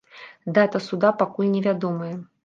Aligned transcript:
Дата 0.57 0.79
суда 0.85 1.11
пакуль 1.19 1.51
невядомая. 1.57 2.13